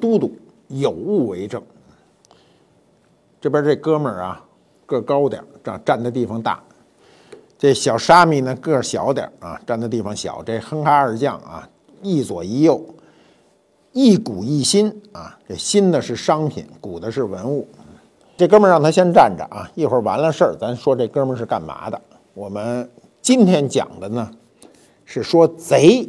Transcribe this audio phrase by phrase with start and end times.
[0.00, 0.32] 都督，
[0.68, 1.62] 有物为证。
[3.40, 4.44] 这边这哥们儿啊，
[4.86, 6.58] 个高点儿，站站的地方大；
[7.58, 10.42] 这小沙弥呢，个小点儿啊，站的地方小。
[10.42, 11.68] 这哼哈二将啊，
[12.02, 12.84] 一左一右，
[13.92, 15.38] 一古一新啊。
[15.48, 17.66] 这新的是商品，古的是文物。
[18.36, 22.00] 这哥们儿让他先站着啊，一会儿完了事儿，咱说这哥们儿是干嘛的。
[22.34, 22.88] 我们
[23.22, 24.30] 今天讲的呢，
[25.04, 26.08] 是说贼。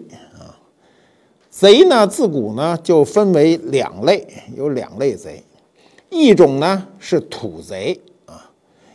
[1.51, 5.43] 贼呢，自古呢就分为两类，有两类贼。
[6.09, 8.49] 一种呢是土贼啊，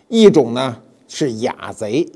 [0.09, 2.11] 一种呢是雅贼。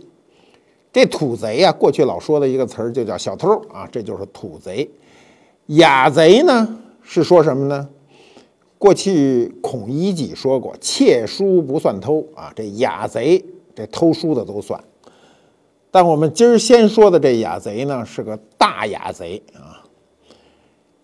[0.90, 4.90] 这土贼啊，过去老说的一个词儿就叫小偷啊，这就是土贼。
[5.66, 7.86] 雅贼呢是说什么呢？
[8.78, 13.44] 过去孔乙己说过，窃书不算偷啊，这雅贼
[13.74, 14.82] 这偷书的都算。
[15.90, 19.69] 但我们今儿先说的这雅贼呢，是个大雅贼啊。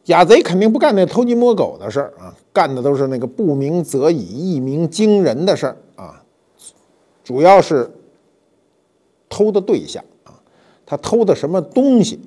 [0.06, 6.22] 雅贼肯定不干那偷鸡摸狗的事儿啊，干的都是那个不鸣则已、一鸣惊人的事儿啊。
[7.24, 7.90] 主要是
[9.28, 10.38] 偷的对象啊，
[10.86, 12.20] 他偷的什么东西，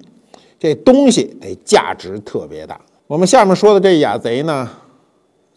[0.59, 2.81] 这东西得价值特别大。
[3.07, 4.69] 我们下面说的这雅贼呢，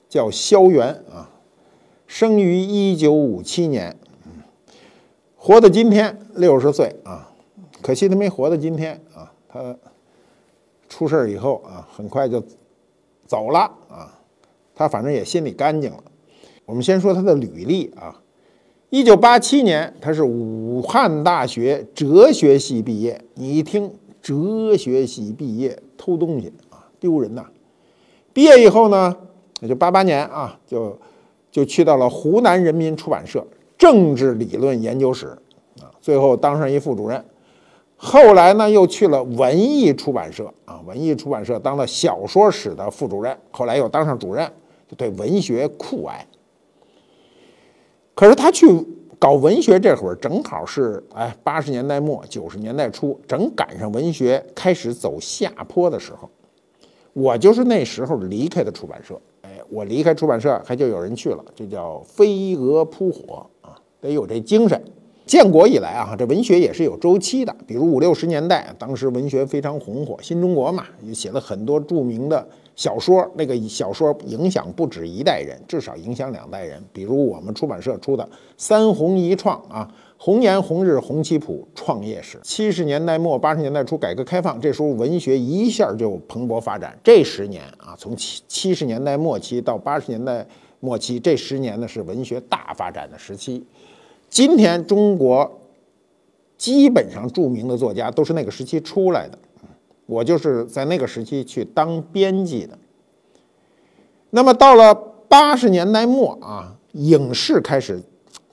[0.08, 1.28] 叫萧元啊，
[2.06, 3.96] 生于一九五七年，
[5.36, 7.28] 活到今天六十岁啊，
[7.82, 9.76] 可惜他没活到今天啊，他。
[10.92, 12.42] 出事以后啊，很快就
[13.24, 14.12] 走了啊。
[14.74, 16.04] 他反正也心里干净了。
[16.66, 18.20] 我们先说他的履历啊。
[18.90, 23.18] 一九八七年，他是武汉大学哲学系毕业。
[23.32, 27.46] 你一听哲学系毕业，偷东西啊，丢人呐！
[28.34, 29.16] 毕业以后呢，
[29.62, 30.98] 也就八八年啊，就
[31.50, 33.42] 就去到了湖南人民出版社
[33.78, 35.28] 政治理论研究室
[35.80, 37.24] 啊，最后当上一副主任。
[38.04, 44.44] 后来呢，又去了文艺出版社啊，文艺出版社当了小说史的副主任，后来又当上主任，
[44.88, 46.26] 就对文学酷爱。
[48.12, 48.66] 可是他去
[49.20, 56.28] 搞文学这会儿，正好是哎八十年代末九十年代初，正赶上文学开始走下坡的时候。
[57.12, 64.82] 我就是那时候离开的出版社，哎，我离开出版社，还就有人去了，这叫飞蛾扑火啊，得有这精神。
[65.24, 67.54] 建国以来啊，这文学也是有周期的。
[67.66, 73.26] 比如五六十年代，当时文学非常红火，新中国嘛，也写了很多著名的小说。
[73.34, 76.82] 那个小说影响不止一代人，至少影响两代人。
[76.92, 78.24] 比如我们出版社出的
[78.56, 79.88] 《三红一创》啊，
[80.18, 82.38] 《红颜红日红旗谱》创业史。
[82.42, 86.98] 七十年代末八十年代初，改革开放，这时候文学一下就蓬勃发展。
[87.02, 90.44] 这十年啊，从七七十年代末期到八十年代
[90.80, 93.64] 末期，这十年呢是文学大发展的时期。
[94.32, 95.60] 今天中国
[96.56, 99.38] 基本上著名的作家都是那个时期出来的，
[100.06, 102.78] 我就是在那个时期去当编辑的。
[104.30, 104.94] 那么到了
[105.28, 108.02] 八十年代末啊，影视开始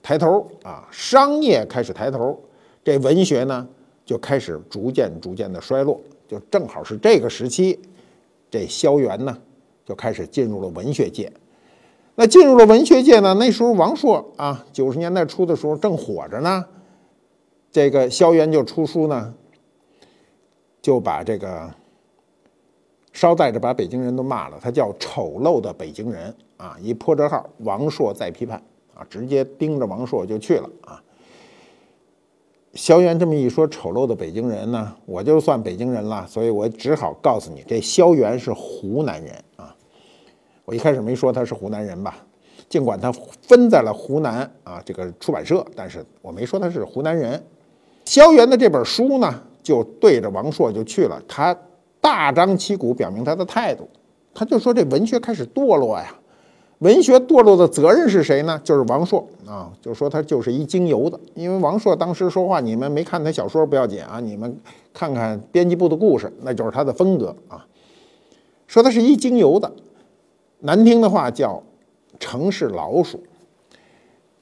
[0.02, 2.38] 抬头啊，商业开始抬头，
[2.84, 3.66] 这文学呢
[4.04, 5.98] 就开始逐渐逐渐的衰落，
[6.28, 7.78] 就正好是这个时期，
[8.50, 9.34] 这萧元呢
[9.86, 11.32] 就开始进入了文学界。
[12.20, 13.32] 那进入了文学界呢？
[13.40, 16.62] 那时候王朔啊，九十年代初的时候正火着呢。
[17.72, 19.32] 这个萧元就出书呢，
[20.82, 21.70] 就把这个
[23.10, 24.58] 捎带着把北京人都骂了。
[24.60, 31.02] 他叫丑陋的北京人啊，一破折号，王朔再批判啊，直接盯着王朔就去了啊。
[32.74, 39.74] 萧元这么一说，丑陋的北京人呢，我就算北京人了，所以我只好告诉你，这萧元是湖南人啊。
[40.70, 42.14] 我一开始没说他是湖南人吧，
[42.68, 43.10] 尽管他
[43.42, 47.42] 分在了湖南啊这个出版社，但是我没说他是湖南人。
[48.04, 49.34] 萧元的这本书呢，
[49.64, 51.52] 就对着王朔就去了，他
[52.00, 53.88] 大张旗鼓表明他的态度，
[54.32, 56.14] 他就说这文学开始堕落呀，
[56.78, 58.60] 文学堕落的责任是谁呢？
[58.62, 64.56] 就是王朔啊，就说他就是一精油子，因为王朔当时说话，你们没看他小说不要紧啊，你们
[64.94, 67.66] 看看编辑部的故事，那就是他的风格啊，
[68.68, 69.68] 说他是一精油子。
[70.60, 71.62] 难听的话叫
[72.18, 73.22] 城市老鼠。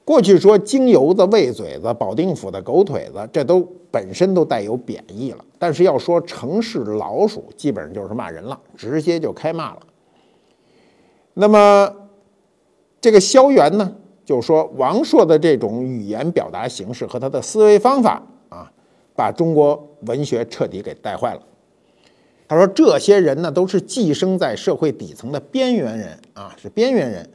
[0.05, 3.61] 过去说京油子、喂嘴子、保定府的狗腿子，这都
[3.91, 5.45] 本身都带有贬义了。
[5.59, 9.79] 但是要说城市老鼠，基本上就是骂人了，直接就开骂了。
[11.35, 11.93] 那么
[12.99, 13.95] 这个萧元呢，
[14.25, 18.71] 就说王朔的这种语言表达形式和他的思维方法啊，
[19.15, 21.41] 把中国文学彻底给带坏了。
[22.49, 27.29] 他说：“这些人呢，都是寄生在社会底层的边缘人啊，是边缘人。”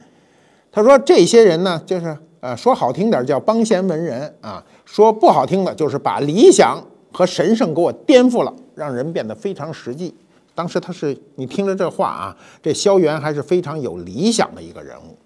[0.69, 10.13] 他说：“这些人呢，就是呃，说好听点叫帮闲文人啊，说不好听的，就是把理想和神圣给我颠覆了，让人变得非常实际。
[10.53, 15.17] 当时他是你听了这话啊，这萧元还是非常有理想的一个人物。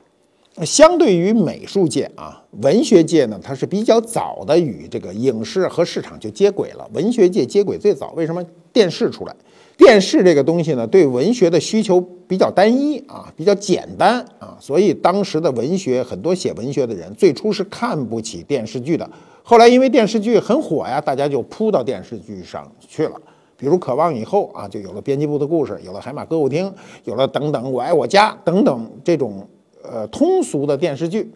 [0.66, 6.88] 相对于美术界啊，文学界呢，它是比较早的与这个影视和市场就接轨了。
[6.94, 8.44] 文学界接轨最早，为什么
[8.80, 9.36] 电视出来？
[9.76, 19.10] 电视这个东西呢，对文学的需求比较单一啊，比较简单啊，所以当时的文学很多写文学的人最初是看不起电视剧的。
[19.44, 23.16] 后来因为电视剧很火呀，大家就扑到电视剧上去了。
[23.58, 26.74] 比如《渴望》以后啊，就有了编辑部的故事，有了海马歌舞厅，
[27.04, 29.46] 有了等等我爱我家等等这种。
[29.82, 31.32] 呃，通俗的电视剧。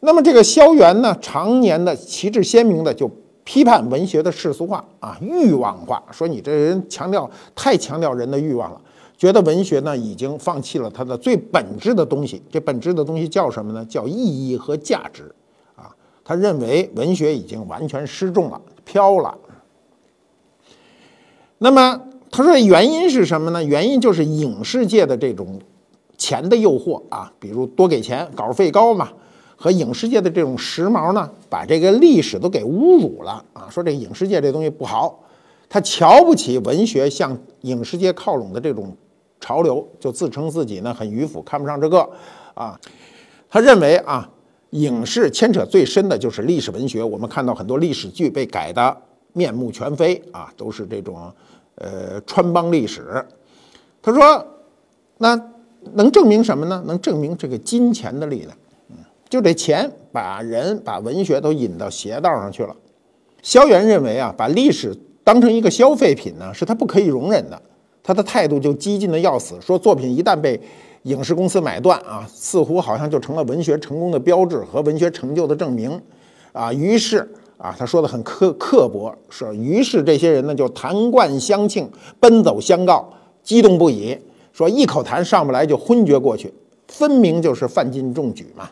[0.00, 3.08] 那么这个萧元呢，常年的旗帜鲜明的就
[3.44, 8.80] 批判文学的世俗化啊、欲望化，说你这人强调太强调人的欲望了，
[9.16, 12.42] 觉得文学呢已经放弃了它的最本质的东西。
[12.50, 13.84] 这本质的东西叫什么呢？
[13.84, 14.14] 叫意
[14.48, 15.34] 义和价值
[15.74, 15.94] 啊。
[16.24, 19.36] 他认为文学已经完全失重了，飘了。
[21.58, 22.00] 那么
[22.30, 23.62] 他说原因是什么呢？
[23.62, 25.60] 原因就是影视界的这种。
[26.18, 29.10] 钱的诱惑啊，比如多给钱，稿费高嘛，
[29.62, 33.68] 和影视界的这种时髦呢，把这个历史都给侮辱了啊！
[33.70, 35.20] 说这影视界这东西不好，
[35.68, 38.92] 他瞧不起文学向影视界靠拢的这种
[39.38, 42.10] 潮流，就自称自己呢很迂腐，看不上这个
[42.54, 42.76] 啊。
[43.48, 44.28] 他认为啊，
[44.70, 48.96] 影视牵扯最深的就是历史文学，我们看到很多历史剧被改的
[49.32, 51.32] 面目全非啊，都是这种
[51.76, 53.24] 呃穿帮历史。
[54.02, 54.44] 他说
[55.18, 55.40] 那。
[55.94, 56.80] 能证明什么呢？
[56.86, 58.56] 能证明这个金钱的力量。
[59.32, 62.76] 就这钱把人把文学都引到邪道上去了。
[63.40, 64.94] 萧元认为啊，把历史
[65.24, 67.58] 当成一个消费品呢，是他不可以容忍的。
[68.02, 70.60] 他的态度就激进的要死，说作品一旦被
[71.04, 75.98] 影视公司买断啊，似乎好像就成了文学成功的标志和文学成就的证明
[76.52, 76.70] 啊。
[76.70, 77.26] 于是
[77.56, 81.90] 啊，他说的很刻刻薄，说于是这些人呢就弹冠相庆，
[82.20, 83.10] 奔走相告，
[83.42, 84.14] 激动不已。
[84.52, 86.52] 说一口痰上不来就昏厥过去，
[86.88, 88.68] 分明就是犯禁中举嘛。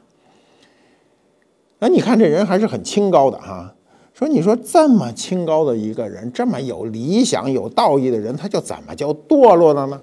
[1.81, 3.75] 那你看这人还是很清高的哈。
[4.13, 10.01] 说你说这么清高的一个人，这么有理想、有道义的人，他就怎么叫堕落了呢？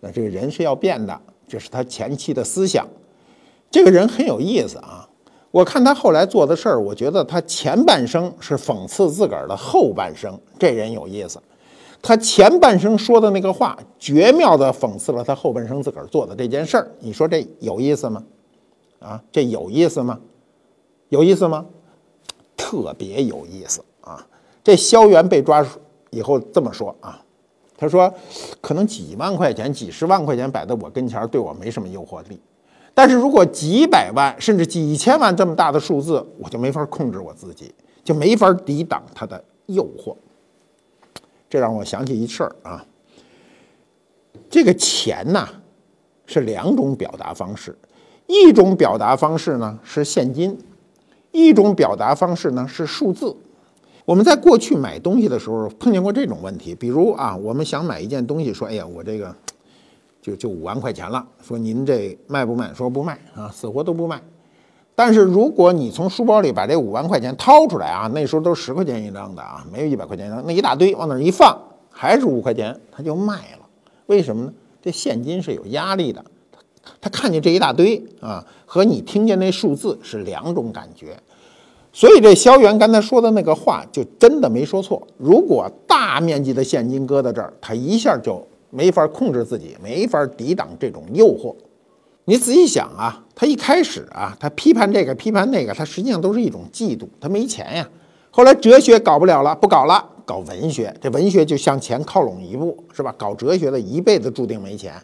[0.00, 1.18] 那这个人是要变的，
[1.48, 2.86] 这是他前期的思想。
[3.70, 5.08] 这个人很有意思啊。
[5.50, 11.40] 我看他后来做的事儿，我觉得他前半生是讽刺自个儿的后半生，这人有意思。
[12.02, 16.90] 他前半生说的那个话，绝妙的讽刺了他后半生自个儿做的这件事儿。
[17.00, 18.22] 你说这有意思吗？
[18.98, 20.18] 啊，这有意思吗？
[21.12, 21.66] 有意思吗？
[22.56, 24.26] 特别有意思啊！
[24.64, 25.62] 这萧元被抓
[26.08, 27.22] 以后这么说啊，
[27.76, 28.10] 他说
[28.62, 32.40] ：“可能几万块钱、几十万块钱摆在我跟前，对我没什么诱惑力。
[32.94, 40.16] 但是如果几百万甚至几千万这么大的数字，我就没法控制我自己，就没法抵挡他的诱惑。”
[41.50, 42.86] 这让我想起一事儿啊，
[44.48, 45.46] 这个钱呐
[46.24, 47.76] 是两种表达方式，
[48.26, 50.58] 一种表达方式呢是现金，
[51.32, 53.34] 一种表达方式呢是数字。
[54.04, 59.34] 我们在过去买东西的时候碰见过这种问题，比如啊，我们想买一件东西，说哎呀，我这个
[60.20, 62.72] 就就五万块钱了，说您这卖不卖？
[62.74, 64.20] 说不卖啊，死活都不卖。
[64.94, 71.56] 但是如果你从书包里把这五万块钱掏出来啊，那时候都十块钱一张的啊，没有一百块钱一张，那一大堆往那儿一放，
[71.90, 73.66] 还是五块钱，他就卖了。
[74.06, 74.52] 为什么呢？
[74.82, 76.22] 这现金是有压力的，
[77.00, 81.16] 他看见这一大堆啊，和你听见那数字是两种感觉。
[81.92, 85.06] 所以这萧元刚才说的那个话就真的没说错。
[85.18, 91.54] 如果大面积的现金搁在这儿，他一下就没法控制自己，没法抵挡这种诱惑。
[92.24, 97.88] 你仔细想啊，他一开始啊，他批判这个批判那个，他实际上都是一种嫉妒，他没钱呀。
[98.30, 103.14] 后来哲学搞不了了，不搞了，搞文学，这文学就向前靠拢一步，是吧？
[103.18, 104.94] 搞哲学的一辈子注定没钱，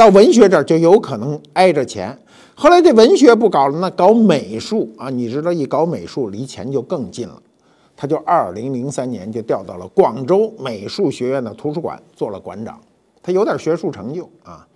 [0.00, 2.18] 到文学这儿就有可能挨着钱。
[2.54, 7.42] 后来这文学不搞了，那搞美术啊，你知道一搞美术离钱就更近了，
[7.94, 12.80] 他就二零零三年就调到了广州美术学院的图书馆做了馆长，
[13.22, 14.66] 他有点学术成就啊。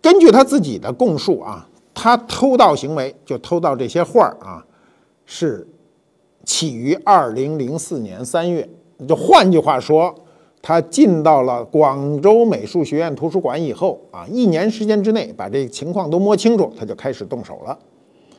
[0.00, 4.64] 根据他自己的供述啊，他偷盗行为就偷盗这些画儿啊，
[5.26, 5.66] 是
[6.44, 8.68] 起于二零零四年三月。
[9.08, 10.14] 就换句话说，
[10.62, 17.76] 他进到了广州美术学院图书馆以后啊，一年时间之内把这情况都摸清楚，他就开始动手了。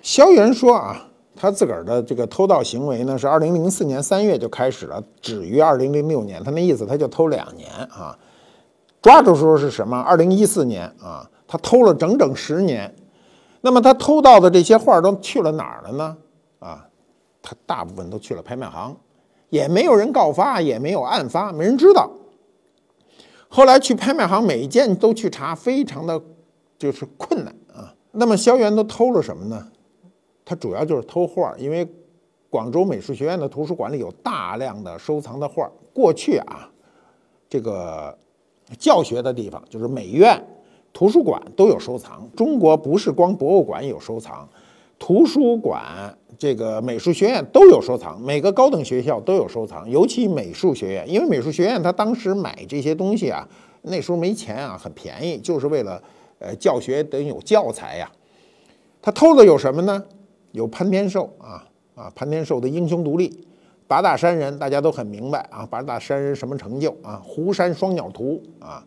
[0.02, 6.42] 萧元说啊，他自个儿的这个偷盗行为呢，是二零零四年三月就开始了，止于二零零六年。
[6.44, 8.18] 他那意思，他就偷两年啊。
[9.02, 10.00] 抓住时候是什么？
[10.00, 11.30] 二零一四年啊。
[11.46, 12.92] 他偷了整整十年，
[13.62, 16.18] 那么他偷盗的这些画都去了哪儿了呢？
[16.58, 16.84] 啊，
[17.44, 18.96] 他大部分都去了拍卖行，
[19.54, 22.10] 也没有人告发，也没有案发，没人知道。
[23.48, 26.20] 后来去拍卖行每一件都去查，非常的
[26.80, 27.94] 就是困难啊。
[28.14, 29.68] 那么萧元都偷了什么呢？
[30.44, 31.88] 他主要就是偷画，因为
[32.50, 35.70] 广州美术学院的图书馆里有大量的收藏的画。
[35.94, 36.68] 过去啊，
[37.48, 38.18] 这个
[38.80, 40.44] 教学的地方就是美院、
[40.92, 42.28] 图书馆都有收藏。
[42.36, 44.50] 中国不是光博物馆有收藏，
[44.98, 48.20] 图书馆、这个美术学院都有收藏。
[48.20, 53.48] 每个高等学校都有收藏，尤其美术学院，因为美术学院他当时买这些东西啊，
[53.84, 56.04] 那时候没钱啊，很便宜，就是为了
[56.40, 58.12] 呃教学得有教材呀。
[59.02, 60.04] 他偷的有什么呢？
[60.52, 61.64] 有潘天寿啊
[61.96, 63.48] 啊，潘天寿的英雄独立。
[63.88, 67.22] 八大山人大家都很明白啊，八大山人什么成就啊？
[67.24, 68.84] 湖山双鸟图啊，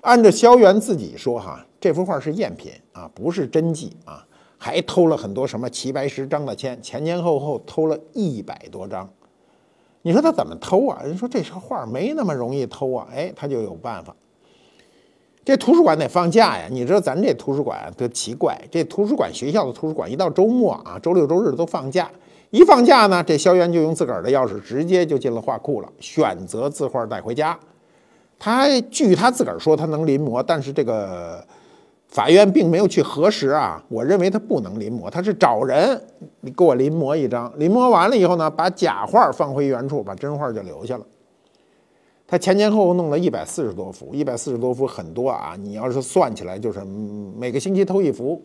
[0.00, 4.26] 按照萧元自己说哈，这幅画是赝品啊，不是真迹啊，
[4.64, 9.10] 还偷了很多什么齐白石、张大千，前前后后偷了一百多张。
[10.02, 11.02] 你说他怎么偷啊？
[11.02, 14.14] 人说这幅画没那么容易偷啊，哎，他就有办法。
[15.44, 22.08] 这图书馆得放假呀，你知道咱这图书馆多奇怪，这图书馆学校的图书馆一到周末啊，周六周日都放假。
[22.50, 27.58] 一放假呢，这萧元就用自个儿的钥匙直接就进了画库了，选择字画带回家。
[28.38, 31.44] 他据他自个儿说，他能临摹，但是这个
[32.12, 33.82] 法院并没有去核实啊。
[33.88, 35.98] 我认为他不能临摹，他是找人
[36.42, 41.06] 你给我临摹一张，临摹完了以后呢，把假画放回原处，把真画就留下了。
[42.26, 46.84] 他前前后后弄了一百四十多幅，一百四十多幅很多啊，你要是算起来，就是
[47.36, 48.40] 每个星期偷一幅。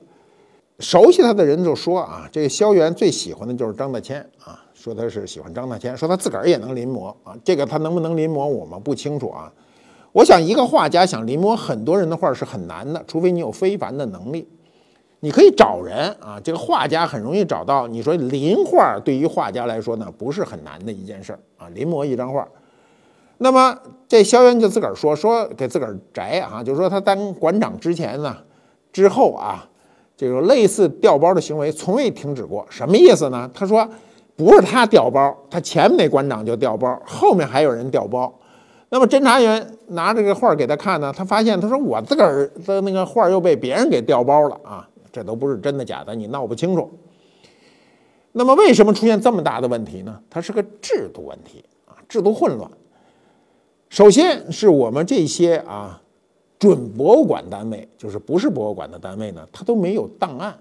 [0.79, 7.35] 熟悉他的人就说啊，这个萧元最喜欢的就是张大千啊，说他是喜欢张大千，说他自个儿也能临摹啊。
[7.43, 9.51] 这个他能不能临摹，我们不清楚啊。
[10.17, 14.49] 我想一个画家想临摹很多人的画是很难的，除非你有非凡的能力。
[15.19, 17.87] 你可以找人啊，这个画家很容易找到。
[17.87, 22.47] 你说临画对于画家来说呢，不是很难的一件事儿啊，临摹一张画。
[23.37, 28.35] 那么这萧元就自个儿说说给自个儿摘啊，就是说他当馆长之前呢，
[28.91, 29.69] 之后啊。
[30.19, 33.47] 这个类似调包的行为从未停止过，什么意思呢？
[33.53, 33.87] 他说，
[34.35, 38.33] 不是他调包，他前面那馆长就调包，后面还有人调包。
[38.89, 46.89] 那么侦查员拿这个画给他看呢，他发现，他说我自个儿的那个画又被别人给调包了啊，这都不是真的假的，你闹不清楚。
[48.31, 50.19] 那么为什么出现这么大的问题呢？
[50.29, 52.69] 它是个制度问题啊，制度混乱。
[53.89, 56.01] 首先是我们这些啊。
[56.59, 59.47] 准博物馆单位就是不是博物馆的单位呢？
[59.51, 60.57] 它都没有档案，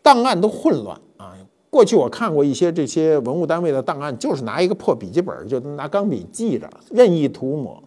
[0.00, 1.36] 档案都混乱啊！
[1.76, 7.78] 过去我看过一些这些文物单位的档案，就是拿一个破笔记本，就拿钢笔记着，任意涂抹，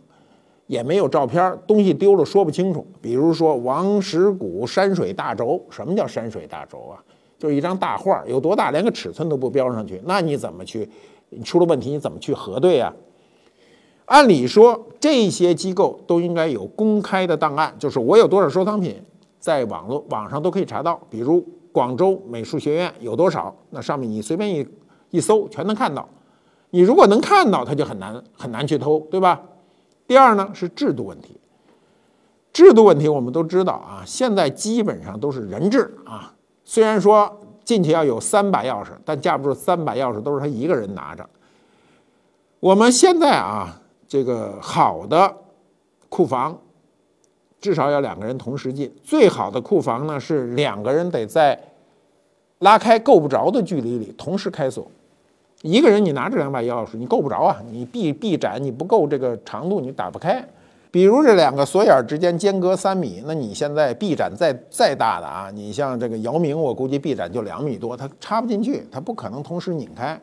[0.68, 2.86] 也没有照片，东西丢了说不清楚。
[3.02, 7.02] 比如说王石谷山水大轴，什么叫山水大轴啊？
[7.40, 10.88] 就是一张大画，有多大，连个尺寸都不标上去，那你怎么去？
[11.30, 12.94] 你出了问题你怎么去核对呀？
[14.06, 19.02] 按理说，这些机构都应该有公开的档案，就是我有多少收藏品，
[19.40, 21.00] 在网络网上都可以查到。
[21.10, 24.68] 比如广州美术学院有多少，那上面你随便一
[25.10, 26.08] 一搜，全能看到。
[26.70, 29.42] 你如果能看到，他就很难很难去偷，对吧？
[30.08, 31.40] 第二呢是制度问题，
[32.52, 36.34] 制度问题我们都知道啊，现在基本上都是人质啊。
[36.64, 41.28] 虽然说进去要有三把钥匙，但架不住三把钥匙都是他一个人拿着。
[42.60, 43.76] 我们现在啊。
[44.12, 45.32] 这个好的
[46.10, 46.60] 库房
[47.62, 51.60] 至少要两个人同时进，最好的库房呢是两个人得在
[52.60, 54.90] 拉开够不着的距离里同时开锁。
[55.62, 57.62] 一个人你拿着两把钥匙，你够不着啊！
[57.72, 60.44] 你臂臂展你不够这个长度，你打不开。
[60.90, 70.20] 比如这两个锁眼之间间隔三米，那你现在臂展再再大的啊，你像这个姚明，我估计臂展就两米多，他插不进去，他不可能同时拧开，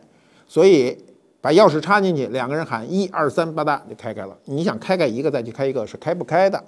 [0.46, 0.96] 所以。
[1.38, 4.36] 把钥匙插进去，两个人喊一二三，吧嗒就开开了。
[4.46, 6.60] 你想开开一个再去开一个是开不开的。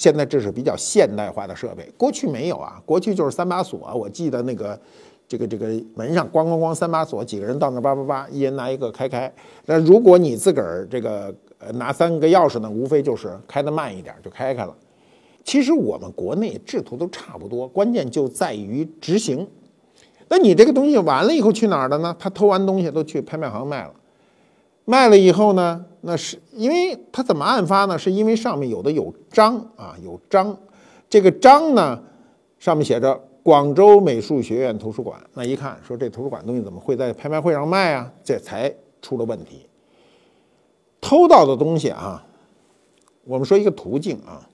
[0.00, 3.92] 现在这是比较现代化的设备，过去没有啊，过去就是三把锁。
[3.94, 4.80] 我记得那个
[5.28, 9.30] 这个这个门上咣咣咣三把锁，几个人到那叭叭叭，一人拿一个开开。
[9.66, 14.74] 那如果你自个儿这个呃拿三个钥匙呢，无非就是开的慢一点就开开了。
[15.44, 19.46] 其实我们国内制图都差不多，关键就在于执行。
[20.30, 22.16] 那你这个东西完了以后去哪儿了呢？
[22.18, 23.92] 他偷完东西都去拍卖行卖了。
[24.84, 25.84] 卖了以后呢？
[26.02, 27.98] 那是因为他怎么案发呢？
[27.98, 30.56] 是因为上面有的有章啊，有章，
[31.10, 32.02] 这个章呢
[32.58, 35.20] 上面写着广州美术学院图书馆。
[35.34, 38.10] 那一看说这图书馆东西怎么会在拍卖会上卖啊？
[38.24, 39.66] 这才出了问题。
[41.02, 42.24] 偷到的东西啊，
[43.24, 44.48] 我们说一个途径啊，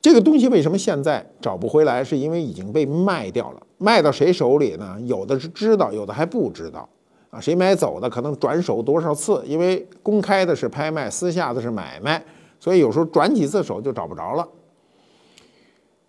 [0.00, 2.04] 这个东西为什么现在找不回来？
[2.04, 3.62] 是因为已经被卖掉了。
[3.78, 4.96] 卖到谁手里呢？
[5.06, 6.88] 有的是知道，有的还不知道。
[7.30, 9.42] 啊谁买走的可能转手多少次？
[9.46, 12.24] 因为公开的是拍卖，私下的是买卖，
[12.60, 14.48] 所以有时候转几次手就找不着了。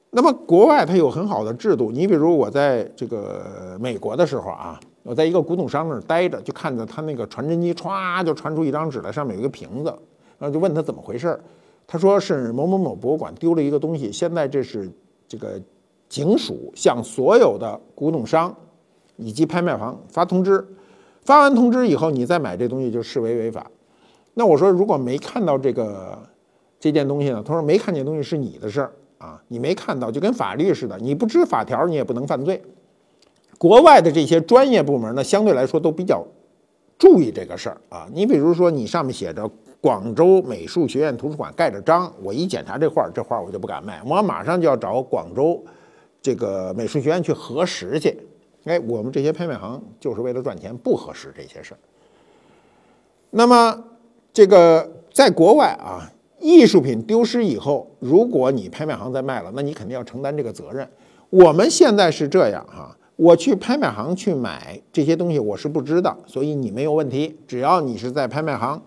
[0.10, 9.90] 那么国外它有很好的制度，你比如我在这个美国的时候啊，我在一个古董商那儿待着，就看着他那个传真机歘就传出一张纸来，上面有一个瓶子，
[10.40, 11.40] 然后就问他怎么回事儿
[11.86, 14.90] 他说是某某某博物馆丢了一个东西，现在这是
[15.28, 15.62] 这个
[16.10, 18.56] 警署向所有的古董商
[19.18, 20.66] 以及拍卖行发通知，
[21.28, 23.70] 发完通知以后你再买这东西就视为违法。
[24.34, 26.18] 那我说如果没看到这个
[26.80, 27.44] 这件东西呢？
[27.46, 28.94] 他说没看见东西是你的事儿。
[29.18, 32.62] 啊，你没看到就跟法律似的，你不知法条，你也不能犯罪。
[33.58, 36.24] 国外的这些专业部门呢，相对来说都比较
[37.00, 38.08] 注意这个事儿啊。
[38.14, 39.50] 你比如说，你上面写着
[39.82, 45.62] 广州美术学院图书馆盖着章，我一检查这画，这画我就不敢卖，我马上就要找广州
[46.22, 48.16] 这个美术学院去核实去。
[48.68, 51.78] 哎，我们这些拍卖行就是为了赚钱，不合适这些事儿。
[53.30, 53.84] 那么
[54.32, 56.12] 这个在国外啊。
[56.40, 60.88] 艺术品丢失以后，如果你拍卖行再卖了，那你肯定要承担这个责任。
[61.32, 67.36] 我们现在是这样哈，我去拍卖行去买这些东西，我是不知道，所以你没有问题。
[67.48, 68.80] 只要你是在拍卖行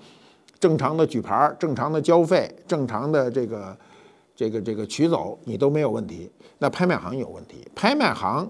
[0.60, 3.76] 正常的举牌、正常的交费、正常的这个
[4.36, 6.30] 这个这个取走，你都没有问题。
[6.58, 8.48] 那拍卖行有问题，拍卖行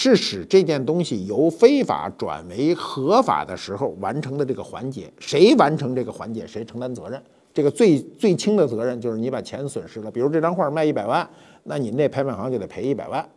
[0.00, 7.20] 是使这件东西由非法转为合法的时候完成的这个环节，谁完成这个环节，谁承担责任。
[7.52, 11.28] 这个最最轻的责任就是你把钱损失了，比如这张画卖一百万，
[11.64, 13.28] 那你那拍卖行就得赔一百万。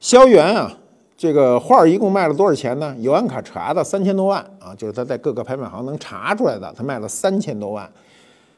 [0.00, 0.72] 萧元啊，
[1.14, 2.96] 这个画一共卖了多少钱呢？
[3.00, 7.86] 有安卡查的三千多万啊，就是他在各个拍卖行能查出来的，他卖了三千多万。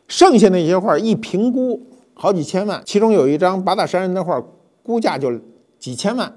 [0.07, 1.85] 剩下那些画一评估
[2.15, 4.41] 好几千万，其中有一张八大山人的画，
[4.85, 5.33] 估价就
[5.81, 6.33] 几千万。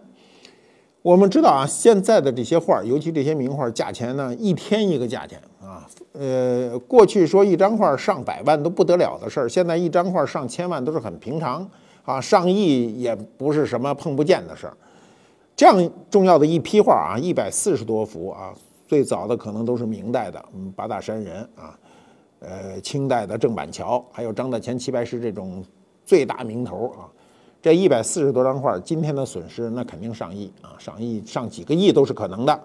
[1.04, 5.86] 我们知道啊，现在的这些画，尤其这些名画，价钱呢一天一个价钱啊。
[6.14, 11.70] 呃，过去说一张画上百万都不得了的事儿，现在一张画上千万都是很平常
[12.06, 14.78] 啊，上亿也不是什么碰不见的事儿。
[15.58, 18.54] 这样重要的一批画啊，一百四十多幅啊，
[18.88, 20.42] 最早的可能都是明代的，
[20.74, 21.78] 八大山人啊，
[22.40, 25.62] 呃，清代的郑板桥，还有张大千、齐白石这种
[26.06, 27.12] 最大名头啊。
[27.64, 32.64] 这一百四十多张画，今天的损失那肯定上亿啊，上亿上几个亿都是可能的。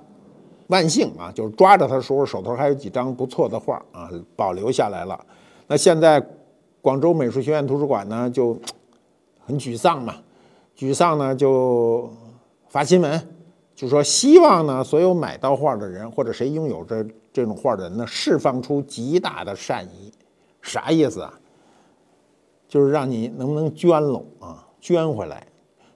[0.66, 5.16] 万幸啊，就是抓着他的时候手头还有几张不错的画啊，保留下来了。
[5.68, 6.20] 那现在
[6.82, 8.58] 广州美术学院图书馆呢就
[9.46, 10.16] 很沮丧嘛，
[10.76, 12.10] 沮丧呢就
[12.68, 13.28] 发新闻，
[13.76, 20.12] 就说希望呢所有买到画的人或者谁拥有这这种画的人呢，释放出极大的善意。
[20.60, 21.32] 啥意思啊？
[22.66, 24.64] 就是让你能不能捐喽啊？
[24.80, 25.46] 捐回来，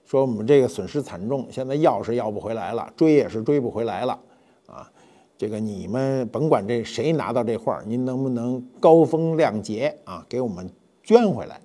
[0.05, 4.19] 说我们这个损失惨重，现在要是要不回来了，追也是追不回来了，
[4.67, 4.91] 啊，
[5.37, 10.69] 这个你们甭管这谁拿到这画，您能不能高风亮节啊，给我们
[11.03, 11.59] 捐回来？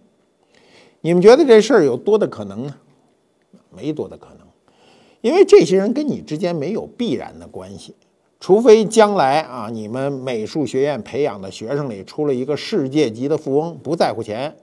[1.01, 2.75] 你们觉得这事儿有多的可能呢？
[3.71, 4.47] 没多的可能，
[5.21, 7.95] 因为这些人跟你之间没有必然的关系，
[8.41, 14.57] 除非将来啊，你们美术学院培养的学生里出了一个世界级的富翁，不在乎钱，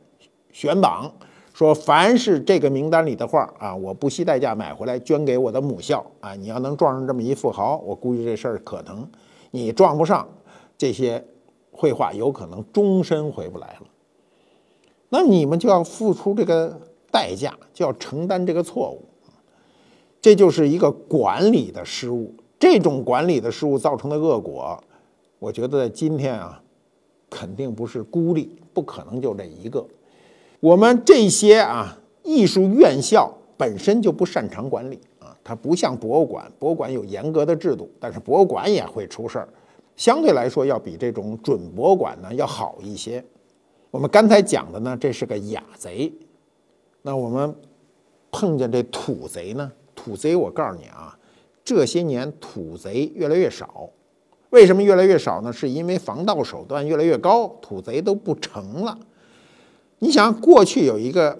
[0.51, 1.13] 选榜。
[1.55, 6.35] 说凡是这个名单里的画啊，我不惜代价买回来捐给我的母校啊！
[6.35, 9.07] 你要能撞上这么一富豪，我估计这事儿可能；
[9.51, 10.27] 你撞不上，
[10.77, 11.25] 这些
[11.71, 13.87] 绘画有可能终身回不来了。
[15.07, 16.77] 那你们就要付出这个
[17.09, 19.05] 代价，就要承担这个错误。
[20.19, 24.77] 这就是一个管理的失误，这种管理的失误造成的恶果，
[25.39, 26.61] 我觉得今天啊，
[27.29, 29.87] 肯定不是孤立，不可能就这一个。
[30.59, 39.47] 我们这些啊艺术院校本身就不擅长管理啊，它不像博物馆，博物馆有严格的制度，但是博物馆也会出事儿，
[39.95, 43.23] 相对来说要比这种准博物馆呢要好一些。
[43.91, 46.11] 我们刚才讲的呢，这是个雅贼，
[47.01, 47.55] 那我们
[48.31, 49.71] 碰见这土贼呢？
[49.93, 51.17] 土贼，我告诉你啊，
[51.63, 53.89] 这些年土贼越来越少，
[54.49, 55.53] 为什么越来越少呢？
[55.53, 58.97] 是因为防盗手段越来越高，土贼都不成了。
[59.99, 61.39] 你想，过去有一个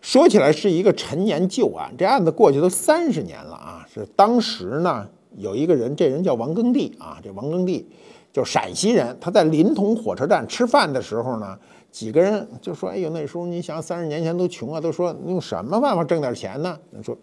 [0.00, 3.86] 说起来是一个陈年旧案，这案子过去都三十年了啊。
[3.92, 7.18] 是当时呢，有一个人，这人叫王耕地啊。
[7.22, 7.86] 这王耕地
[8.32, 11.58] 就陕西人，他在临潼火车站吃饭的时候呢，
[11.90, 17.16] 几个人就说：“哎呦，那时候你想，三十年前都穷啊，都说用什么办法挣点钱呢？”说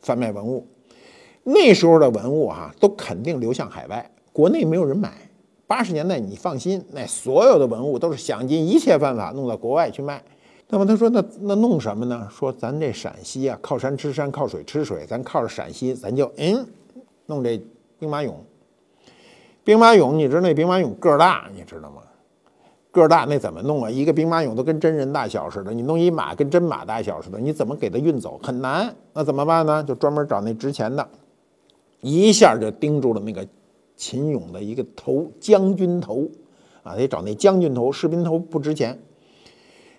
[0.00, 0.66] 贩卖文物。
[1.44, 5.25] 那时候的文物哈，都肯定流向海外，国内没有人买。
[5.66, 10.22] 八十年代，你放心，那所有的文物都是想尽一切办法弄到国外去卖。
[10.68, 12.28] 那么他说，那那弄什么呢？
[12.30, 16.66] 说咱这陕西啊，靠山吃山，靠水吃水，咱靠着陕西，咱就嗯，
[17.26, 17.60] 弄这
[17.98, 18.32] 兵马俑。
[19.64, 22.02] 兵马俑，你知道那兵马俑个儿大，你知道吗？
[22.92, 23.90] 个儿大那怎么弄啊？
[23.90, 28.40] 一个兵马俑都跟真人大小似的，你弄一马跟真马大小似的，你怎么给它运走？
[28.42, 28.94] 很难。
[29.12, 29.84] 那怎么办呢？
[29.84, 31.06] 就专门找那值钱的，
[32.00, 33.46] 一下就盯住了那个
[33.96, 36.28] 秦俑的一个头，将军头
[36.82, 38.98] 啊，得找那将军头，士兵头不值钱。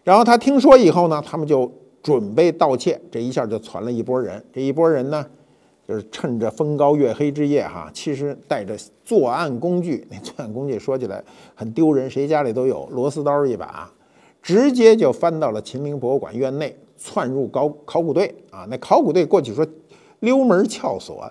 [0.03, 1.69] 然后他听说以后呢，他们就
[2.01, 4.45] 准备盗窃，这一下就攒了一波人。
[4.53, 5.25] 这一波人呢，
[5.86, 10.07] 就是趁着风高月黑之夜，哈，其实带着作案工具。
[10.12, 11.21] 那作案工具说起来
[11.55, 13.91] 很丢人，谁家里都有螺丝刀一把，
[14.41, 18.65] 直接就翻到了秦陵博物馆院内，窜入考考古队啊。
[18.69, 19.67] 那考古队过去说
[20.21, 21.29] 溜门撬锁。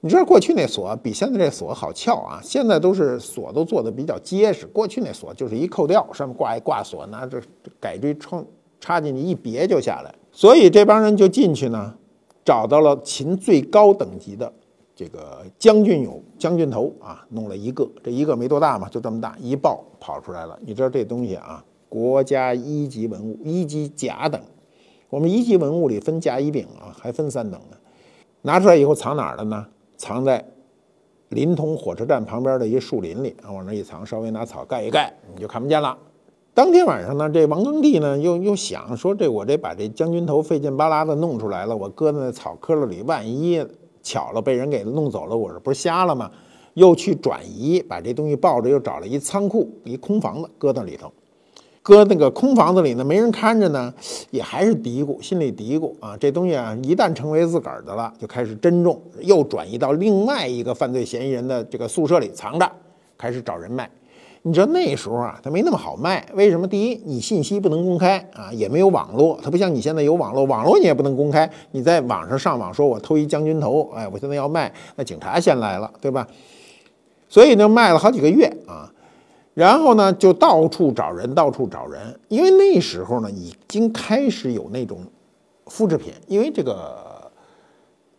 [0.00, 2.38] 你知道过去那锁比现在这锁好撬啊！
[2.42, 7.42] 现在都是锁都做的比较结实，过去那锁就是一扣吊，上面挂一挂锁，拿着
[7.80, 8.46] 改锥冲
[8.78, 10.14] 插进去一别就下来。
[10.30, 11.94] 所以这帮人就进去呢，
[12.44, 14.52] 找到了秦最高等级的
[14.94, 20.56] 这个将军俑、将军头啊，弄了一个，这一个没多大嘛，就这么大，一抱跑出来了。
[20.64, 24.40] 你知道这东西啊，国家一级文物，一级甲等。
[25.08, 27.76] 我们一级文物里分甲、乙、丙啊，还分三等呢。
[28.42, 29.66] 拿出来以后藏哪儿了呢？
[29.96, 30.44] 藏在
[31.30, 35.96] 临潼火车站旁边的一树林里啊，往那一藏，稍微拿草盖一盖，你就看不见了。
[36.54, 43.62] 当天晚上呢，这王庚棣呢又又想说，这我这把这将军头费劲巴拉的弄出来了，我搁在那草棵子里，万一
[44.02, 46.30] 巧了被人给弄走了，我这不是瞎了吗？
[46.74, 51.12] 又去转移，把这东西抱着，又找了一仓库，一空房子，搁到里头。
[51.86, 53.94] 搁那个空房子里呢，没人看着呢，
[54.32, 62.68] 也还是嘀咕，心里嘀咕啊，这东西啊，一旦成为自个儿的了，就开始珍重，又转移到另外一个犯罪嫌疑人的这个宿舍里藏着，
[63.16, 63.88] 开始找人卖。
[64.42, 66.66] 你知道那时候啊，他没那么好卖，为什么？
[66.66, 76.26] 第一，你信息不能公开啊，也没有网络，它不像你现在有网络，网络你也不能公开，你在网上上网说我偷一将军头，哎，我现在要卖，那警察先来了，对吧？
[77.28, 78.90] 所以呢，卖了好几个月啊。
[79.56, 84.98] 然后呢，就到处找人，到处找人，因为那时候呢，已经开始有那种
[85.64, 86.12] 复制品。
[86.26, 86.94] 因为这个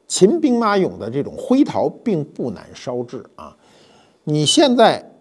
[0.08, 3.56] 秦兵马俑的这种灰陶并不难烧制啊。
[4.24, 5.12] 你现在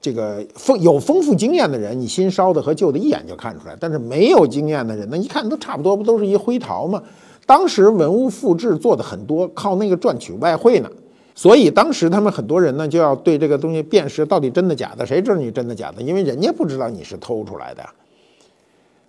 [0.00, 3.76] 这个丰有丰富经验的人，你新烧的和旧的一眼就看出来。
[3.80, 7.02] 但是没有经验的人呢，一看都差不多，不都是一灰陶吗？
[7.44, 10.88] 当时文物复制做的很多，靠那个赚取外汇呢。
[11.36, 16.00] 所以当时他们很多人呢，就要对这个东西辨识到底真的假的，谁知道你真的假的？
[16.00, 17.86] 因为人家不知道你是偷出来的，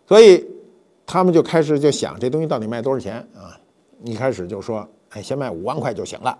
[0.05, 0.45] 所以
[1.05, 3.55] 他们就开始就想这东西到底卖多少钱啊？
[4.03, 6.37] 一开始就说，哎，先卖五万块就行了。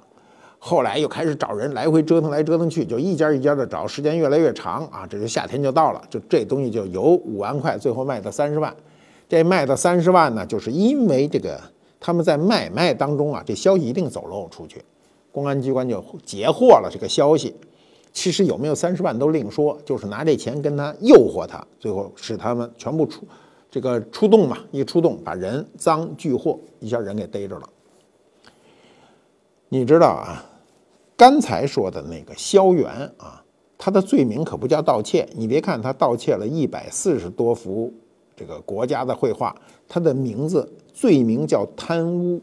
[0.60, 5.08] 后来又开始找人来回折腾来折腾去，就一家一家的找，时间越来越长啊。
[5.10, 8.76] 这就夏天就到了，就这东西就由五万块最后卖到三十万。
[9.30, 11.58] 这卖到三十万呢，就是因为这个
[12.00, 14.82] 他们在买卖当中啊，这消息一定走漏出去。
[15.38, 17.54] 公安机关就截获了这个消息，
[18.12, 23.22] 其实有没有三十万都另说，就是拿这钱跟他诱惑他，最后使他们全部出
[23.70, 27.70] 这个出动嘛，一出动把人赃俱获，一下人给逮着了。
[29.70, 30.44] 你知道啊，
[31.16, 33.44] 刚才说的那个萧元啊，
[33.78, 37.94] 他的罪名可不叫盗窃，你别看他盗窃了一百四十多幅
[38.36, 39.56] 这个国家的绘画，
[39.88, 42.42] 他的名字罪名叫贪污，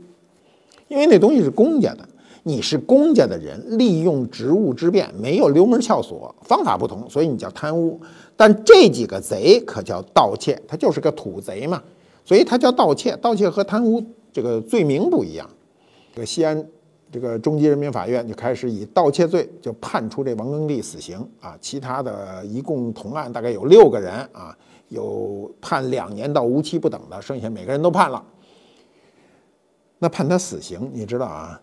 [0.86, 2.08] 因为那东西是公家的。
[2.46, 7.98] 你是公家的人，利用职务之便，没有溜门撬锁，方法不同，所以你叫贪污。
[8.36, 11.82] 但这几个贼可叫盗窃，他就是个土贼嘛，
[12.22, 13.16] 所以他叫盗窃。
[13.16, 15.48] 盗窃和贪污这个罪名不一样。
[16.14, 16.62] 这个西安
[17.10, 24.54] 这个中级人民法院就开始以盗窃罪就判处这王庚棣死刑啊，其他的一共同案大概有六个人啊，
[24.90, 28.22] 有判两年到无期不等的，剩下每个人都判了。
[29.98, 31.58] 那判他死刑，你知道啊？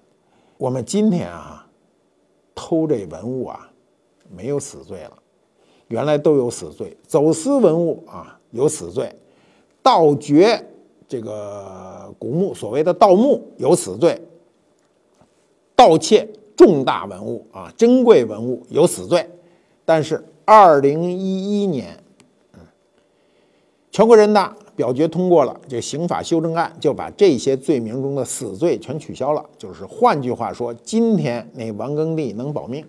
[0.62, 1.66] 我们今天啊，
[2.54, 3.68] 偷这文物啊，
[4.30, 5.14] 没有死罪了，
[5.88, 6.96] 原来都有死罪。
[7.08, 9.08] 走私文物啊，有死罪；
[9.82, 10.64] 盗掘
[11.08, 14.16] 这个古墓，所谓的盗墓有死罪；
[15.76, 19.28] 盗窃重大文物啊，珍贵文物有死罪。
[19.84, 21.98] 但是二零一一年，
[23.90, 24.56] 全国人大。
[24.82, 29.46] 表决通过了这刑法修正案，就把这些罪名中的死罪全取消了。
[29.56, 32.84] 就是换句话说，今天那王耕地能保命，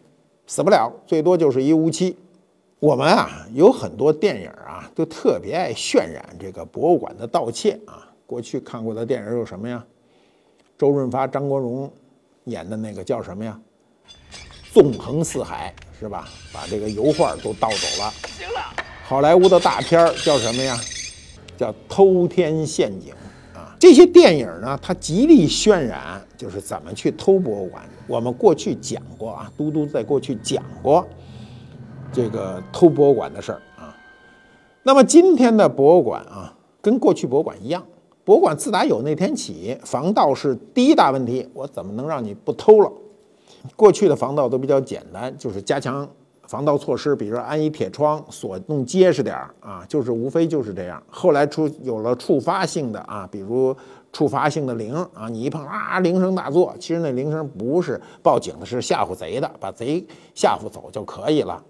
[0.47, 2.17] 死不了，最多就是一无期。
[2.79, 8.09] 我们啊有很多电影啊，都特别爱渲染这个博物馆的盗窃啊。
[8.25, 9.85] 过去看过的电影有什么呀？
[10.79, 11.93] 周润发、张国荣
[12.45, 13.61] 演的那个叫什么呀？
[14.73, 16.27] 纵横四海是吧？
[16.55, 18.11] 把这个油画都盗走了。
[18.39, 18.61] 行了。
[19.05, 20.81] 好莱坞的大片叫什么呀？
[21.63, 23.13] 叫偷天陷阱
[23.55, 23.77] 啊！
[23.79, 27.85] 这些电影呢，它极力渲染就是怎么去偷博物馆。
[28.09, 31.07] 我们过去讲过啊，嘟嘟在过去讲过
[32.13, 33.97] 这个偷博物馆的事儿啊。
[34.83, 37.87] 那么今天的博物馆啊，跟过去博物馆一样，
[38.25, 42.93] 博物馆自打有那天起，防盗是第一大问题，我怎么能让你不偷了？
[43.77, 46.09] 过去的防盗都比较简单，就是加强。
[46.47, 51.03] 防盗措施，比如说安一铁窗，锁弄结实点儿啊，就是无非就是这样。
[51.09, 53.75] 后来出有了触发性的啊，比如
[54.13, 61.63] 触发性的铃啊，你一碰啊，铃声大作，其实那铃声不是报警的，是吓唬贼的，把贼吓唬走就可以了。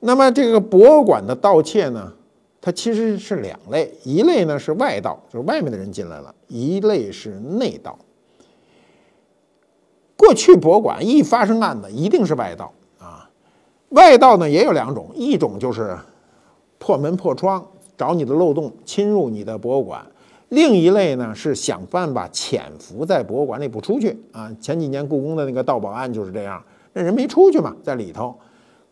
[0.00, 2.12] 那么这个博物馆的盗窃呢，
[2.60, 7.96] 它其实是两类，一类呢是外盗，就是外面的人进来了；一类是内盗。
[10.16, 12.72] 过去博物馆一发生案子，一定是外盗。
[13.90, 15.96] 外盗呢也有两种，一种就是
[16.78, 17.64] 破门破窗，
[17.96, 20.00] 找你的漏洞侵入你的博物馆；
[20.50, 24.50] 另一类呢是想办法潜伏在博物馆里不出去啊。
[24.60, 28.34] 前几年故宫的那个盗宝案就是这样，那人没出去嘛，在里头。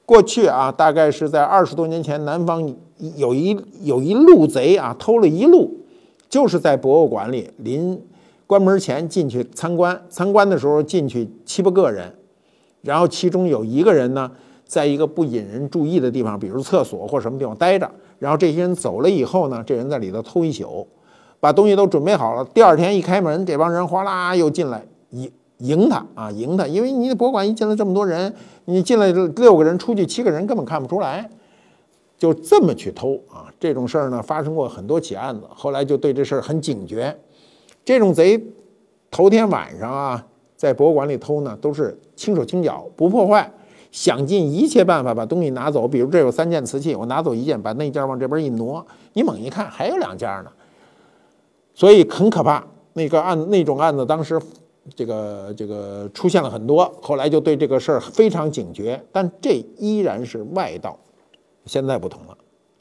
[0.04, 2.74] 过去啊，大概是在二十多年前，南方
[3.16, 5.70] 有一有一路贼啊，偷了一路，
[6.28, 8.02] 就是在博物馆里临
[8.48, 12.12] 关门前进去参观，参观的时候进去七八个人，
[12.82, 14.32] 然后其中有一个人呢。
[14.68, 20.86] 在一个不引人注意的地方，比如厕所或什么地方待着，然后这些人走了以后呢，这人在里头偷一宿，
[21.40, 22.44] 把东西都准备好了。
[22.52, 28.32] 第二天一开门，这帮人哗啦又进来迎迎他啊，迎他，因为你的博物馆一进来这么多人，
[28.66, 31.30] 你进来六个人，出去七个人，根本看不出来，
[32.18, 33.48] 就这么去偷啊。
[33.58, 37.16] 这种事儿呢，发生过很多起案子，后来就对这事儿很警觉。
[37.86, 38.38] 这种贼
[39.10, 40.26] 头天晚上啊，
[40.56, 43.50] 在博物馆里偷呢，都是轻手轻脚，不破坏。
[43.90, 50.50] 想尽一切办法把东西拿走，比如这有三件瓷器，我拿走一件，把那件往这边一挪，你猛一看还有两件呢，
[51.74, 52.64] 所以很可怕。
[52.92, 54.40] 那个案那种案子当时
[54.94, 59.00] 这个这个出现了很多，后来就对这个事儿非常警觉。
[59.12, 60.98] 但这依然是外盗，
[61.64, 62.36] 现在不同了。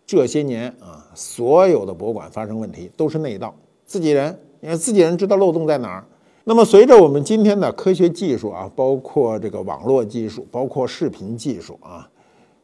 [0.05, 3.53] 这些年啊，所有的博物馆发生问题都是内盗，
[3.85, 6.05] 自己人，因为自己人知道漏洞在哪儿。
[6.49, 12.09] 那么，随着我们今天的科学技术啊，包括这个网络技术，包括视频技术啊，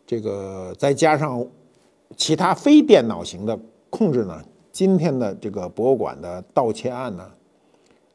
[0.07, 1.45] 这个再加上
[2.15, 4.41] 其他非电脑型的控制呢，
[4.71, 7.29] 今天的这个博物馆的盗窃案呢，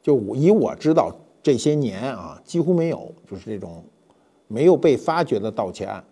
[0.01, 3.83] 就以我知道这些年啊，几乎没有，就是这种
[4.47, 6.03] 没有被发掘的盗窃案。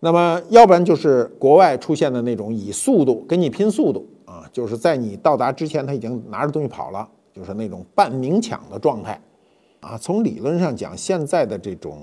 [0.00, 7.08] 那么，要不然就是国外出现的那种以速度跟你拼速度啊，就是在你到达之前，他已经拿着东西跑了。
[7.36, 9.20] 就是那种半明抢的状态，
[9.80, 11.98] 啊，从理论上讲，现在的这种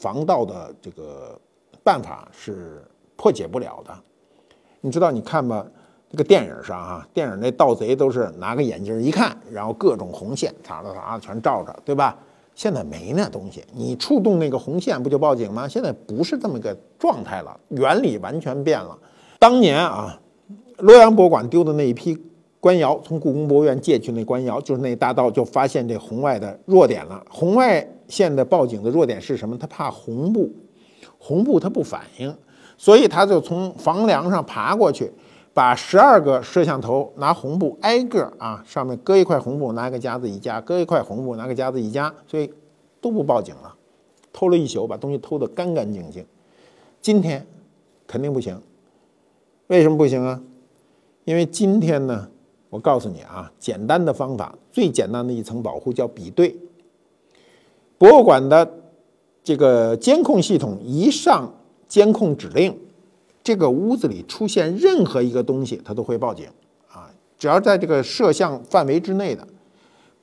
[0.00, 1.40] 防盗的这个
[1.84, 2.82] 办法是
[3.14, 3.96] 破解不了的。
[4.80, 5.64] 你知道，你看吧，
[6.10, 12.18] 这个电影上啊，电影那盗贼都是拿个眼镜一看，然后各种红线，嚓嚓嚓全照着，对吧？
[12.56, 15.68] 现在没那东西，你触动那个红线不就报警吗？
[15.68, 18.98] 现在不是这么个状态了，原理完全变了。
[19.38, 20.20] 当年啊，
[20.78, 22.20] 洛阳博物馆丢的那一批。
[22.62, 27.20] 官窑从故宫博物院借去那官窑，就是那大盗就发现这红外的弱点了。
[27.28, 29.58] 红外线的报警的弱点是什么？
[29.58, 30.48] 他怕红布，
[31.18, 32.32] 红布它不反应，
[32.78, 35.10] 所以他就从房梁上爬过去，
[35.52, 42.48] 把十二个摄像头拿红布挨个啊，上面搁一块红布，拿个夹子一夹，搁一块红布，拿个夹子一夹，所以
[43.00, 43.74] 都不报警了。
[44.32, 46.24] 偷了一宿，把东西偷得干干净净。
[47.00, 47.44] 今天
[48.06, 48.62] 肯定不行，
[49.66, 50.40] 为什么不行啊？
[51.24, 52.28] 因为今天呢。
[52.72, 56.56] 我告诉你啊，简单的方法，最简单的一层保护叫比对。
[57.98, 58.66] 博物馆的
[59.44, 61.52] 这个监控系统一上
[61.86, 62.74] 监控指令，
[63.44, 66.46] 这个屋子里出现任何一个东西，它都会报警
[66.90, 67.12] 啊。
[67.38, 69.46] 只要在这个摄像范围之内的，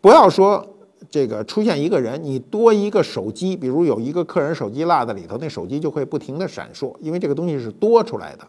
[0.02, 0.68] 不要说
[1.12, 8.48] 这个出现一个人，你多一个手机，比如有一个客人手机落在里头，那手机就会不停的闪烁，因为这个东西是多出来的。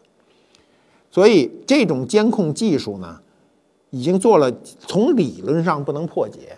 [1.10, 3.20] 所以这种监控技术呢？
[3.90, 6.56] 已经做了，从理论上不能破解，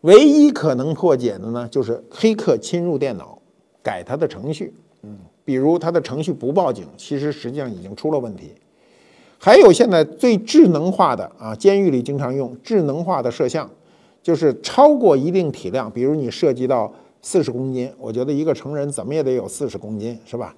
[0.00, 3.38] 唯一可能破解的呢，就是黑客侵入电脑，
[3.82, 8.52] 改他的程序，嗯，比如他的程序不报警，其实实际上已经出了问题。
[9.38, 13.70] 还有现在最智能化的啊，监狱里经常用智能化的摄像，
[14.22, 20.56] 就是超过一定体量，比如你涉及到四十公斤，我觉得一个成人怎么也得有四十公斤，是吧？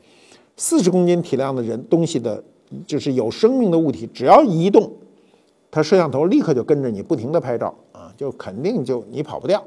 [0.56, 2.42] 四十公斤体量的人东西的，
[2.86, 4.92] 就是有生命的物体，只要移动。
[5.76, 9.62] 它摄像头立刻就跟着你不停地拍照啊，就肯定就你跑不掉。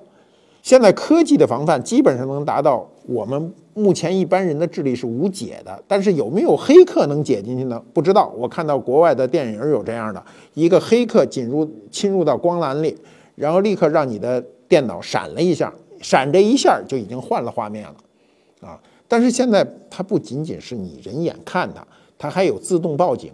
[0.64, 7.80] 现在科技的防范基本上能达到我们目前一般人的智力是无解的，但是有没有黑客能解进去呢？
[7.94, 8.34] 不知道。
[8.36, 12.98] 我看到国外的电影有这样的一个黑客进入侵入到光缆里，
[13.36, 18.82] 然后立刻让你的电脑闪了一下，闪这一下就已经换了画面了啊。
[19.08, 21.86] 但是现在它不仅仅是你人眼看它。
[22.18, 23.32] 它还有自动报警，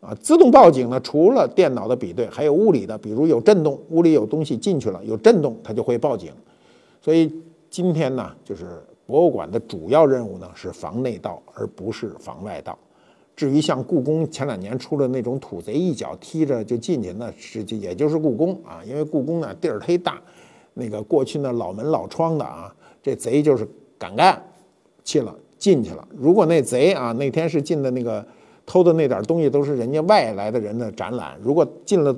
[0.00, 6.32] 啊，自动报警呢，除了电脑的比对，还有物理的，比如有震动，屋里有东西进去了，有震动，它就会报警。
[7.00, 7.32] 所以
[7.68, 12.78] 今天呢，就是博物馆的主要任务呢是防内盗，而不是防外盗。
[13.34, 20.20] 至于像故宫前两年出的那种土贼一脚踢着就进去，那是就也就是故宫啊，因为故宫呢地儿忒大，
[20.74, 24.40] 那个过去那老门老窗的啊，这贼就是敢干
[25.02, 26.06] 去了进去了。
[26.16, 28.24] 如果那贼啊那天是进的那个
[28.68, 32.14] 偷的那点东西都是人家外来的人的展览，如果进了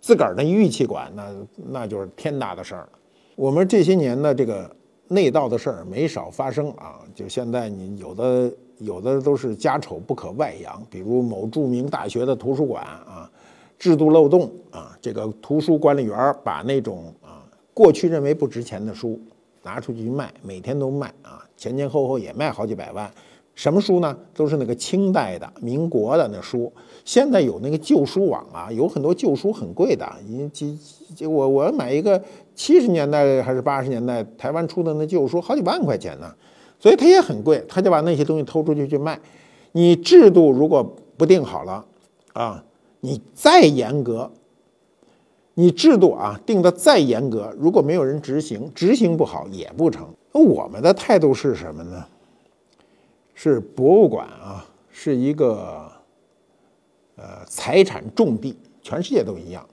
[0.00, 1.30] 自个儿的玉器馆，那
[1.70, 2.90] 那就是天大的事儿了。
[3.34, 4.70] 我们这些年的，这个
[5.08, 8.50] 内盗的事儿没少发生啊，就现在你有的。
[8.78, 13.30] 有的都是家丑不可外扬，比如某著名大学的图书馆啊，
[13.78, 19.20] 制度漏洞啊，这个图书管理员把那种啊过去认为不值钱的书
[19.62, 23.08] 拿出去卖，每天都卖啊，前前后后也卖好几百万。
[23.54, 24.16] 什么书呢？
[24.34, 26.72] 都是那个清代的、民国的那书。
[27.04, 30.74] 现在有那个旧书网啊，有很多旧书很贵的，你几
[31.14, 32.20] 几我我买一个
[32.54, 36.32] 七十年代还是八十年代台湾出的那旧书，好几万块钱呢。
[36.78, 39.20] 所以它也很贵，他就把那些东西偷出去去卖。
[39.72, 40.82] 你制度如果
[41.16, 41.84] 不定好了，
[42.32, 42.64] 啊，
[43.00, 44.30] 你再严格，
[45.54, 50.08] 你制度啊定的再严格，如果没有人执行，执行不好也不成。
[50.32, 52.04] 那我们的态度是什么呢？
[53.34, 55.90] 是博物馆啊，是一个
[57.16, 59.66] 呃财产重地，全世界都一样。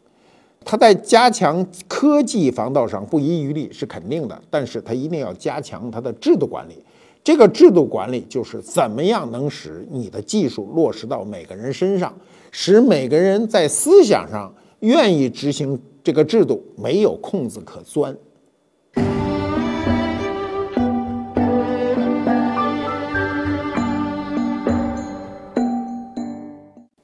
[0.65, 6.83] 它在加强科技防盗上不遗余力是肯定的，但是它一定要加强它的制度管理。
[7.23, 12.13] 这个制度管理就是怎么样能使你的技术落实到每个人身上，
[12.51, 18.15] 使每个人在思想上愿意执行这个制度，没有空子可钻。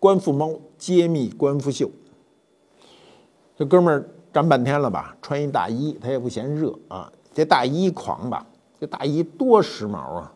[0.06, 1.90] 官复猫揭秘官复秀，
[3.58, 5.18] 这哥们儿站半天了吧？
[5.20, 7.12] 穿一大衣，他也不嫌热啊。
[7.34, 8.46] 这大衣狂吧？
[8.80, 10.32] 这大衣多时髦啊！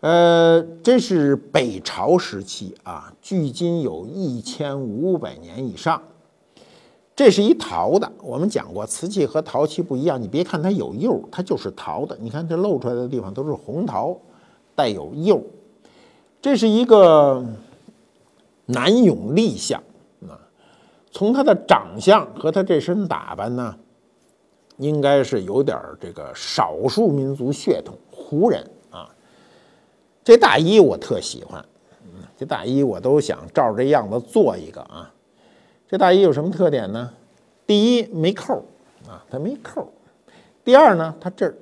[0.00, 6.02] 呃，这是北朝时期啊，距今有一千五百年以上。
[7.16, 10.20] 这是一陶的，我们讲过，瓷器和陶器不一样。
[10.20, 12.14] 你别看它有釉，它就是陶的。
[12.20, 14.14] 你看这露出来的地方都是红陶，
[14.74, 15.42] 带有釉。
[16.42, 17.42] 这是一个
[18.72, 19.82] 南俑立像
[20.28, 20.38] 啊，
[21.10, 23.76] 从他的长相和他这身打扮呢。
[24.76, 29.10] 应该是有点这个少数民族血统，胡人啊。
[30.24, 31.62] 这大衣我特喜欢，
[32.34, 35.12] 这大衣我都想照这样子做一个啊。
[35.86, 37.12] 这大衣有什么特点呢？
[37.66, 38.64] 第一没扣
[39.06, 39.92] 啊，它没扣。
[40.64, 41.54] 第二呢，它这儿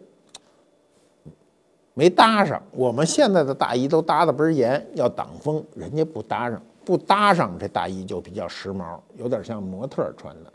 [1.94, 2.62] 没搭上。
[2.71, 10.51] 我们现在的大衣都搭的倍儿严，要挡风，人家不搭上，不搭上这大衣就比较时髦，有点像模特穿的。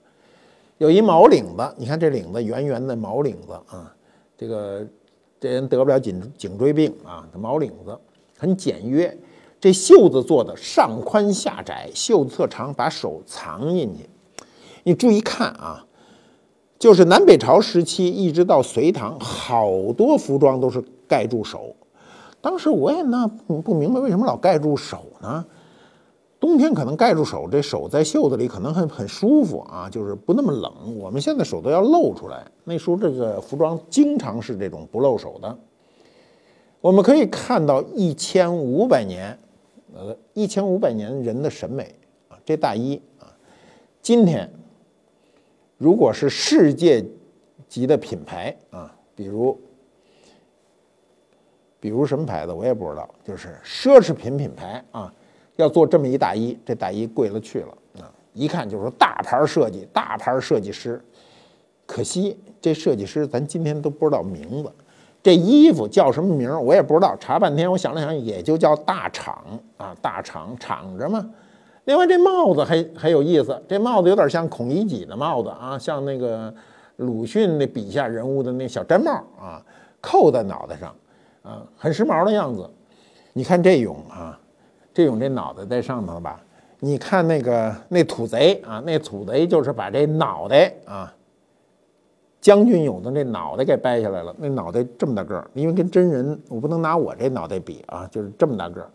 [0.80, 3.96] 有一毛领子，你看这领子圆圆的毛领子啊，
[4.36, 4.84] 这个
[5.40, 7.24] 这人得不了颈颈椎病啊。
[7.32, 7.96] 这毛领子
[8.36, 9.16] 很简约，
[9.62, 14.10] 这袖子做的上宽下窄，袖子特长，把手藏进去。
[14.82, 15.86] 你注意看啊，
[16.80, 21.76] 就是南北朝时期一直到隋唐，好多服装都是盖住手。
[22.42, 25.46] 当时我也那不明白为什么老盖住手呢？
[26.44, 31.00] 冬天可能盖住手，这手在袖子里可能很很舒服啊，就是不那么冷。
[31.00, 35.58] 我们现在手都要露出来，那时候这个服装经常是这种不露手的。
[36.82, 39.40] 我们可以看到一千五百年，
[39.94, 41.96] 呃，一千五百年人的审美
[42.28, 43.32] 啊，这大衣啊，
[44.02, 44.52] 今天
[45.78, 47.06] 如果是世界
[47.70, 49.58] 级的品牌啊，比如
[51.80, 55.14] 比如什么牌子我也不知道，就是奢侈品品牌啊。
[55.56, 57.68] 要做这么一大衣，这大衣贵了去了
[58.00, 58.10] 啊！
[58.34, 61.00] 一看就是大牌设计，大牌设计师。
[61.86, 64.72] 可惜这设计师咱今天都不知道名字，
[65.22, 67.16] 这衣服叫什么名我也不知道。
[67.20, 69.44] 查半天，我想了想，也就叫大厂
[69.78, 71.30] 啊，大厂厂着嘛。
[71.86, 76.52] 另外这帽子还很有意思，这帽子有点像孔乙己的帽子啊，像那个
[76.96, 79.62] 鲁迅那笔下人物的那小毡帽啊，
[80.02, 80.96] 扣在脑袋上
[81.44, 82.68] 啊，很时髦的样子。
[83.34, 84.40] 你看这种啊。
[84.94, 86.40] 这种这脑袋在上头吧？
[86.80, 91.14] 你看那个那土贼啊，那土贼就是把这脑袋啊，
[92.42, 94.36] 将军俑的这脑袋给掰下来了。
[94.38, 98.90] 那脑袋这么大个儿，因为跟真人我不能拿我这脑袋比啊，就是这么大个儿。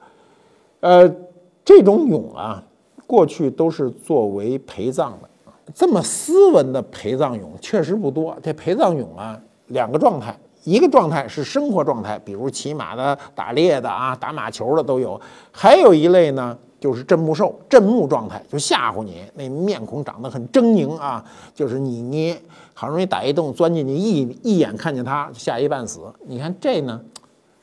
[0.81, 1.17] 呃，
[1.65, 2.63] 这种俑啊，
[3.07, 5.29] 过去都是作为陪葬的。
[5.75, 8.37] 这么斯文的陪葬俑确实不多。
[8.43, 15.19] 这陪葬俑啊，两个状态，一个状态是生活状态，比如骑马的、打猎的啊、打马球的都有；
[15.51, 22.37] 还有一类呢，就是镇木兽，镇木状态，就吓唬你，那面孔长得很狰狞啊，就是你你
[22.75, 26.01] 好容易打一洞钻进去，一一眼看见他吓一半死。
[26.27, 27.01] 你看这呢，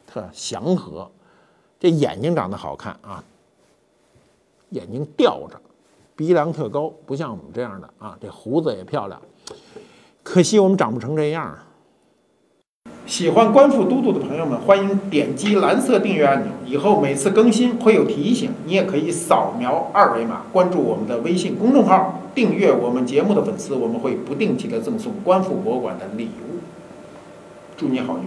[0.08, 1.10] 特祥和，
[1.80, 3.24] 这眼睛长得好看啊，
[4.70, 5.60] 眼睛吊着，
[6.16, 9.22] 鼻梁特高，不像我们这样的啊，这胡子也漂亮。
[10.24, 11.65] 可惜我们长不成这样啊。
[13.06, 18.50] 喜欢观复都督的朋友们，欢迎点击蓝色订阅按钮，以后每次更新会有提醒。
[18.66, 26.58] 你也可以扫描二维码关注我们的微信公众号，订阅我们节目的粉丝，我们会不定期的赠送观复博物馆的礼物。
[27.78, 28.24] 祝你好运！